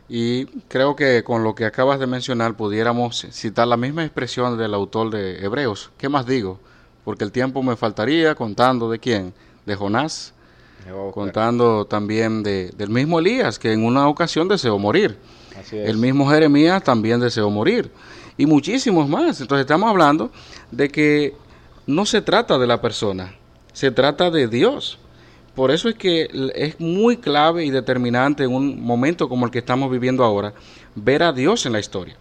[0.10, 4.74] Y creo que con lo que acabas de mencionar pudiéramos citar la misma expresión del
[4.74, 5.92] autor de Hebreos.
[5.98, 6.60] ¿Qué más digo?
[7.04, 9.34] Porque el tiempo me faltaría contando de quién,
[9.66, 10.34] de Jonás,
[11.14, 15.18] contando también de, del mismo Elías, que en una ocasión deseó morir.
[15.72, 17.92] El mismo Jeremías también deseó morir.
[18.38, 19.42] Y muchísimos más.
[19.42, 20.32] Entonces estamos hablando
[20.72, 21.36] de que
[21.86, 23.36] no se trata de la persona,
[23.74, 25.00] se trata de Dios.
[25.58, 29.58] Por eso es que es muy clave y determinante en un momento como el que
[29.58, 30.54] estamos viviendo ahora,
[30.94, 32.16] ver a Dios en la historia.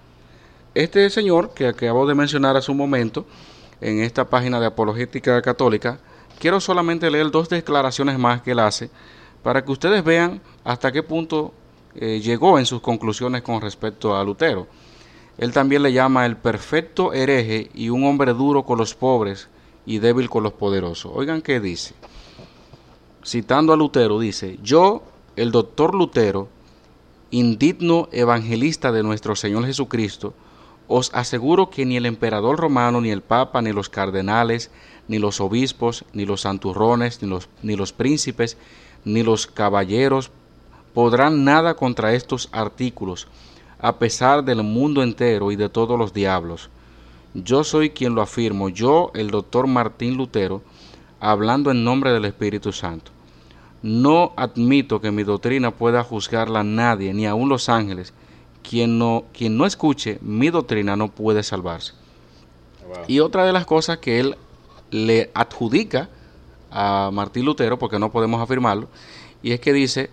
[0.74, 3.26] Este señor que acabo de mencionar hace un momento,
[3.82, 6.00] en esta página de Apologética Católica,
[6.38, 8.88] quiero solamente leer dos declaraciones más que él hace
[9.42, 11.52] para que ustedes vean hasta qué punto
[11.94, 14.66] eh, llegó en sus conclusiones con respecto a Lutero.
[15.36, 19.50] Él también le llama el perfecto hereje y un hombre duro con los pobres
[19.84, 21.12] y débil con los poderosos.
[21.14, 21.94] Oigan qué dice.
[23.26, 25.02] Citando a Lutero, dice, yo,
[25.34, 26.46] el doctor Lutero,
[27.32, 30.32] indigno evangelista de nuestro Señor Jesucristo,
[30.86, 34.70] os aseguro que ni el emperador romano, ni el papa, ni los cardenales,
[35.08, 38.56] ni los obispos, ni los santurrones, ni los, ni los príncipes,
[39.04, 40.30] ni los caballeros
[40.94, 43.26] podrán nada contra estos artículos,
[43.80, 46.70] a pesar del mundo entero y de todos los diablos.
[47.34, 50.62] Yo soy quien lo afirmo, yo, el doctor Martín Lutero,
[51.18, 53.15] hablando en nombre del Espíritu Santo.
[53.82, 58.12] No admito que mi doctrina pueda juzgarla a nadie, ni aun los ángeles.
[58.68, 61.92] Quien no, quien no escuche mi doctrina no puede salvarse.
[63.06, 64.36] Y otra de las cosas que él
[64.90, 66.08] le adjudica
[66.70, 68.88] a Martín Lutero, porque no podemos afirmarlo,
[69.42, 70.10] y es que dice,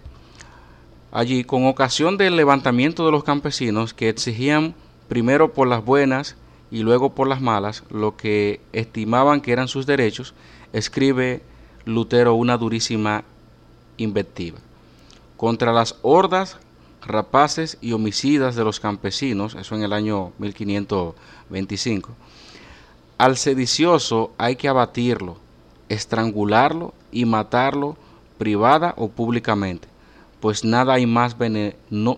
[1.12, 4.76] allí con ocasión del levantamiento de los campesinos que exigían
[5.08, 6.36] primero por las buenas
[6.72, 10.34] y luego por las malas lo que estimaban que eran sus derechos,
[10.74, 11.44] escribe
[11.86, 13.24] Lutero una durísima
[13.98, 14.60] invectiva
[15.38, 16.58] contra las hordas
[17.02, 22.12] rapaces y homicidas de los campesinos, eso en el año 1525.
[23.18, 25.38] Al sedicioso hay que abatirlo,
[25.90, 27.98] estrangularlo y matarlo
[28.38, 29.94] privada o públicamente
[30.44, 31.38] pues nada hay más,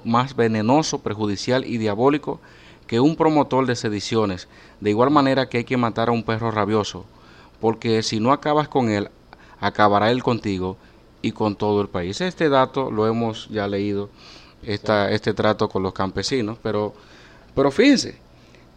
[0.04, 2.40] más venenoso, perjudicial y diabólico
[2.88, 4.48] que un promotor de sediciones,
[4.82, 7.06] de igual manera que hay que matar a un perro rabioso,
[7.62, 9.12] porque si no acabas con él,
[9.60, 10.76] acabará él contigo
[11.26, 12.22] y con todo el país.
[12.22, 14.10] Este dato lo hemos ya leído,
[14.62, 16.94] esta, este trato con los campesinos, pero,
[17.56, 18.16] pero fíjense,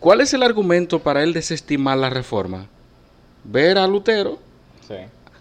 [0.00, 2.64] ¿cuál es el argumento para él desestimar la reforma?
[3.44, 4.38] Ver a Lutero,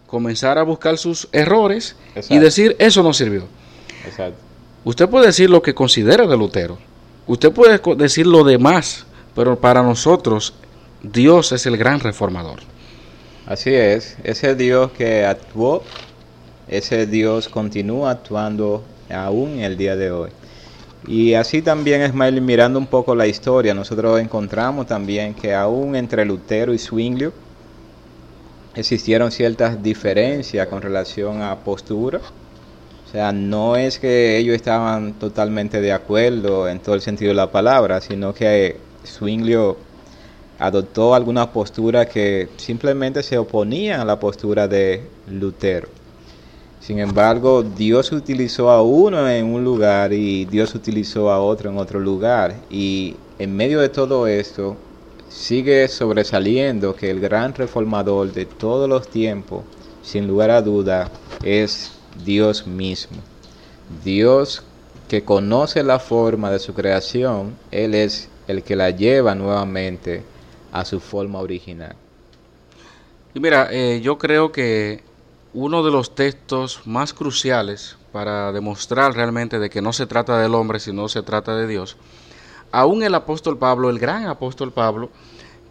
[0.05, 1.95] comenzar a buscar sus errores
[2.27, 3.45] y decir, eso no sirvió.
[4.83, 6.77] Usted puede decir lo que considera de Lutero.
[7.25, 10.53] Usted puede decir lo demás, pero para nosotros
[11.01, 12.59] Dios es el gran reformador.
[13.45, 15.83] Así es, ese Dios que actuó,
[16.67, 20.30] ese Dios continúa actuando aún el día de hoy.
[21.08, 26.25] Y así también, Smiley, mirando un poco la historia, nosotros encontramos también que aún entre
[26.25, 27.32] Lutero y Zwinglio
[28.75, 32.19] existieron ciertas diferencias con relación a postura
[33.08, 37.36] o sea, no es que ellos estaban totalmente de acuerdo en todo el sentido de
[37.36, 38.75] la palabra, sino que
[39.06, 39.77] Zwinglio
[40.60, 45.88] adoptó alguna postura que simplemente se oponía a la postura de Lutero.
[46.88, 51.78] Sin embargo, Dios utilizó a uno en un lugar y Dios utilizó a otro en
[51.78, 52.56] otro lugar.
[52.69, 54.78] Y en medio de todo esto,
[55.28, 59.65] sigue sobresaliendo que el gran reformador de todos los tiempos,
[60.02, 61.12] sin lugar a duda,
[61.43, 61.91] es
[62.23, 63.17] Dios mismo.
[64.06, 64.63] Dios
[65.10, 70.23] que conoce la forma de su creación, Él es el que la lleva nuevamente
[70.71, 71.97] a su forma original.
[73.34, 75.06] Y mira, eh, yo creo que
[75.59, 80.53] uno de los textos más cruciales para demostrar realmente de que no se trata del
[80.53, 81.97] hombre, sino se trata de Dios,
[82.71, 85.09] aún el apóstol Pablo, el gran apóstol Pablo,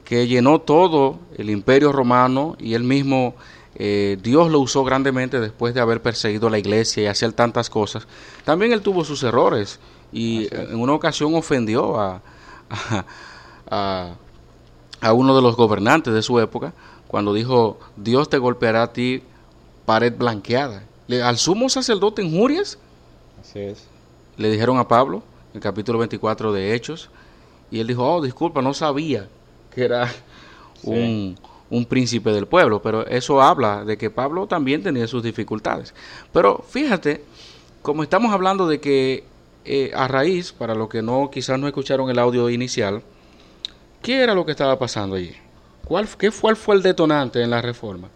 [0.05, 3.37] que llenó todo el imperio romano y él mismo
[3.77, 8.09] eh, Dios lo usó grandemente después de haber perseguido la iglesia y hacer tantas cosas.
[8.45, 9.79] También él tuvo sus errores
[10.13, 12.23] y en una ocasión ofendió a,
[15.01, 16.73] a, uno de los gobernantes de su época
[17.07, 19.23] cuando dijo, Dios te golpeará a ti
[19.87, 20.83] pared blanqueada.
[21.07, 22.79] Le, al sumo sacerdote injurias.
[23.41, 23.87] Así es.
[24.37, 25.23] Le dijeron a Pablo,
[25.53, 27.09] en el capítulo 24 de Hechos,
[27.71, 29.29] y él dijo, oh, disculpa, no sabía
[29.75, 30.13] que era
[30.83, 31.37] un
[31.71, 35.95] un príncipe del pueblo, pero eso habla de que Pablo también tenía sus dificultades.
[36.33, 37.25] Pero fíjate,
[37.83, 39.25] como estamos hablando de que
[39.65, 43.03] eh, a raíz, para los que no quizás no escucharon el audio inicial,
[44.03, 45.35] ¿qué era lo que estaba pasando allí?
[45.85, 48.09] ¿Cuál, ¿Qué fue, fue el detonante en la reforma?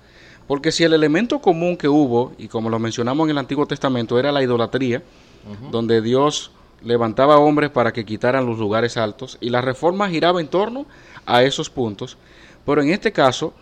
[0.50, 4.18] Porque si el elemento común que hubo, y como lo mencionamos en el Antiguo Testamento,
[4.18, 5.00] era la idolatría,
[5.70, 6.50] donde Dios
[6.82, 10.86] levantaba hombres para que quitaran los lugares altos, y la reforma giraba en torno
[11.24, 12.16] a esos puntos,
[12.66, 13.54] pero en este caso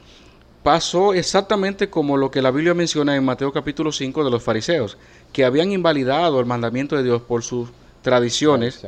[0.63, 4.97] pasó exactamente como lo que la Biblia menciona en Mateo capítulo 5 de los fariseos,
[5.31, 7.69] que habían invalidado el mandamiento de Dios por sus
[8.01, 8.83] tradiciones.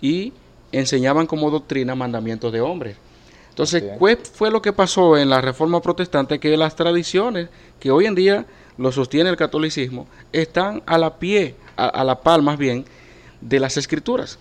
[0.00, 0.32] y
[0.70, 2.96] enseñaban como doctrina mandamientos de hombres.
[3.52, 6.40] Entonces, ¿qué fue lo que pasó en la Reforma Protestante?
[6.40, 8.46] Que las tradiciones que hoy en día
[8.78, 12.86] lo sostiene el catolicismo están a la pie, a, la par más bien,
[13.42, 14.38] de las escrituras.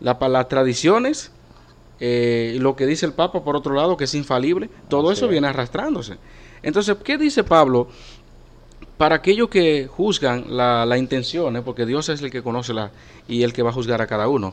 [0.00, 1.32] La, las tradiciones,
[1.98, 5.48] eh, lo que dice el Papa por otro lado, que es infalible, todo eso viene
[5.48, 6.18] arrastrándose.
[6.62, 7.88] Entonces, ¿qué dice Pablo
[8.96, 12.92] para aquellos que juzgan la, la intención, porque Dios es el que conoce la,
[13.26, 14.52] y el que va a juzgar a cada uno.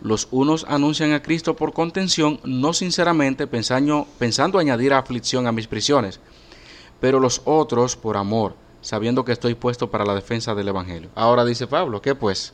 [0.00, 5.66] Los unos anuncian a Cristo por contención, no sinceramente pensando, pensando añadir aflicción a mis
[5.66, 6.20] prisiones,
[7.00, 11.10] pero los otros por amor, sabiendo que estoy puesto para la defensa del Evangelio.
[11.14, 12.52] Ahora dice Pablo, ¿qué pues?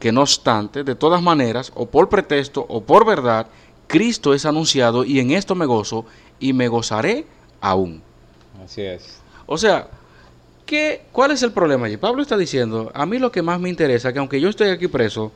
[0.00, 3.46] Que no obstante, de todas maneras, o por pretexto o por verdad,
[3.86, 6.06] Cristo es anunciado y en esto me gozo
[6.40, 7.26] y me gozaré
[7.60, 8.02] aún.
[8.64, 9.20] Así es.
[9.46, 9.88] O sea,
[10.66, 11.98] ¿qué, ¿cuál es el problema allí?
[11.98, 14.88] Pablo está diciendo, a mí lo que más me interesa, que aunque yo estoy aquí
[14.88, 15.30] preso,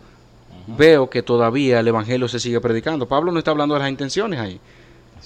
[0.76, 3.08] veo que todavía el Evangelio se sigue predicando.
[3.08, 4.60] Pablo no está hablando de las intenciones ahí.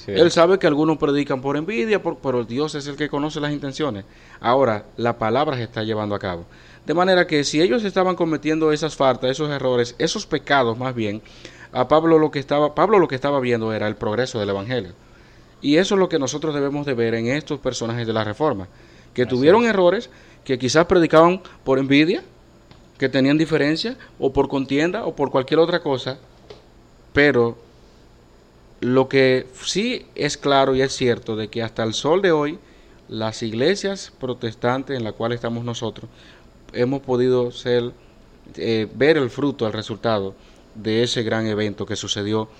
[0.06, 4.04] Él sabe que algunos predican por envidia, pero Dios es el que conoce las intenciones.
[4.40, 6.44] Ahora, la palabra se está llevando a cabo.
[6.86, 11.22] De manera que si ellos estaban cometiendo esas faltas, esos errores, esos pecados más bien,
[11.72, 14.92] a Pablo lo que estaba, Pablo lo que estaba viendo era el progreso del Evangelio.
[15.60, 18.68] Y eso es lo que nosotros debemos de ver en estos personajes de la Reforma,
[19.14, 20.10] que tuvieron errores,
[20.44, 22.24] que quizás predicaban por envidia,
[23.02, 26.20] que tenían diferencia, o por contienda, o por cualquier otra cosa,
[27.12, 27.58] pero
[28.78, 32.60] lo que sí es claro y es cierto de que hasta el sol de hoy,
[33.08, 36.08] las iglesias protestantes en las cuales estamos nosotros,
[36.72, 37.90] hemos podido ser,
[38.54, 40.36] eh, ver el fruto, el resultado
[40.76, 42.50] de ese gran evento que sucedió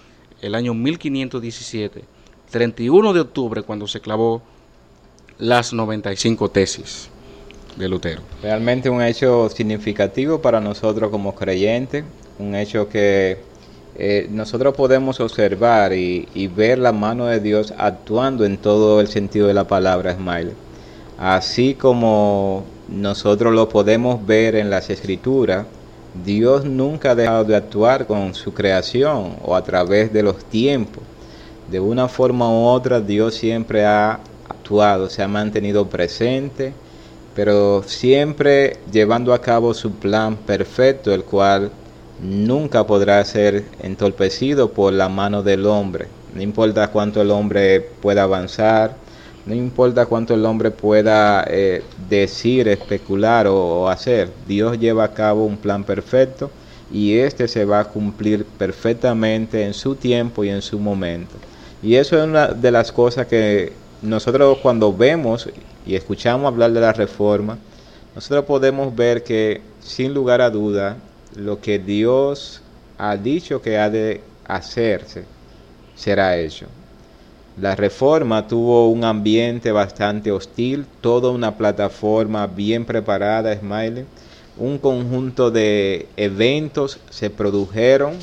[0.40, 2.03] el año 1517
[2.51, 4.43] 31 de octubre cuando se clavó
[5.38, 7.12] las 95 tesis
[7.77, 8.23] de Lutero.
[8.43, 12.05] Realmente un hecho significativo para nosotros como creyentes,
[12.39, 13.39] un hecho que
[13.97, 19.47] eh, nosotros podemos observar y, ver la mano de Dios actuando en todo el sentido
[19.47, 20.53] de la palabra, Smile.
[21.18, 25.66] Así como nosotros lo podemos ver en las escrituras,
[26.25, 31.03] Dios nunca ha dejado de actuar con su creación o a través de los tiempos
[31.70, 36.75] de una forma u otra Dios siempre ha actuado, se ha mantenido presente,
[37.35, 41.70] pero siempre llevando a cabo su plan perfecto, el cual
[42.22, 46.07] nunca podrá ser entorpecido por la mano del hombre.
[46.35, 48.97] No importa cuánto el hombre pueda avanzar,
[49.45, 55.12] no importa cuánto el hombre pueda eh, decir, especular o, o hacer, Dios lleva a
[55.12, 56.51] cabo un plan perfecto
[56.93, 61.35] y este se va a cumplir perfectamente en su tiempo y en su momento.
[61.83, 63.72] Y eso es una de las cosas que
[64.03, 65.49] nosotros cuando vemos
[65.87, 67.59] y escuchamos hablar de la reforma,
[68.14, 70.97] nosotros podemos ver que sin lugar a duda
[71.35, 72.61] lo que Dios
[72.99, 75.24] ha dicho que ha de hacerse
[75.95, 76.66] será hecho.
[77.61, 84.07] La reforma tuvo un ambiente bastante hostil, toda una plataforma bien preparada, Smiley.
[84.57, 88.16] Un conjunto de eventos se produjeron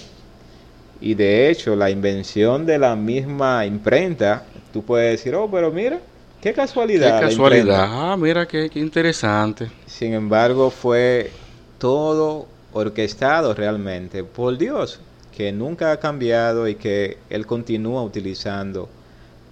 [1.02, 4.44] y de hecho, la invención de la misma imprenta,
[4.74, 6.00] tú puedes decir, oh, pero mira,
[6.42, 7.20] qué casualidad.
[7.20, 9.70] Qué casualidad, ah, mira qué, qué interesante.
[9.86, 11.32] Sin embargo, fue
[11.78, 15.00] todo orquestado realmente por Dios,
[15.36, 18.90] que nunca ha cambiado y que Él continúa utilizando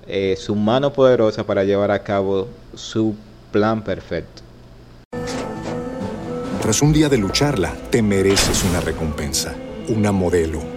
[0.08, 3.16] eh, su mano poderosa para llevar a cabo su
[3.52, 4.42] plan perfecto.
[6.62, 9.56] Tras un día de lucharla, te mereces una recompensa,
[9.90, 10.77] una modelo